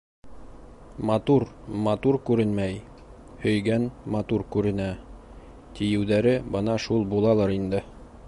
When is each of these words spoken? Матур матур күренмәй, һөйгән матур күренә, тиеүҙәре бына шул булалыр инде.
Матур 1.09 1.43
матур 1.87 2.17
күренмәй, 2.29 2.79
һөйгән 3.43 3.85
матур 4.17 4.45
күренә, 4.57 4.89
тиеүҙәре 5.81 6.35
бына 6.57 6.79
шул 6.89 7.09
булалыр 7.13 7.55
инде. 7.61 7.85